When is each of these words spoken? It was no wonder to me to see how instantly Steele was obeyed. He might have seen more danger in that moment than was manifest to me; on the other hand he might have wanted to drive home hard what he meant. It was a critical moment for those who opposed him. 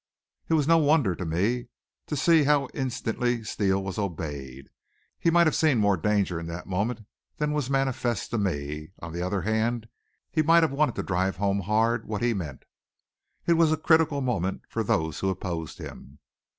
It 0.49 0.55
was 0.55 0.67
no 0.67 0.79
wonder 0.79 1.13
to 1.15 1.25
me 1.27 1.67
to 2.07 2.15
see 2.15 2.45
how 2.45 2.69
instantly 2.73 3.43
Steele 3.43 3.83
was 3.83 3.99
obeyed. 3.99 4.67
He 5.19 5.29
might 5.29 5.45
have 5.45 5.53
seen 5.53 5.77
more 5.77 5.95
danger 5.95 6.39
in 6.39 6.47
that 6.47 6.65
moment 6.65 7.05
than 7.37 7.51
was 7.53 7.69
manifest 7.69 8.31
to 8.31 8.39
me; 8.39 8.93
on 8.99 9.13
the 9.13 9.21
other 9.21 9.43
hand 9.43 9.87
he 10.31 10.41
might 10.41 10.63
have 10.63 10.71
wanted 10.71 10.95
to 10.95 11.03
drive 11.03 11.35
home 11.37 11.59
hard 11.59 12.07
what 12.07 12.23
he 12.23 12.33
meant. 12.33 12.63
It 13.45 13.53
was 13.53 13.71
a 13.71 13.77
critical 13.77 14.21
moment 14.21 14.63
for 14.69 14.83
those 14.83 15.19
who 15.19 15.29
opposed 15.29 15.77
him. 15.77 16.17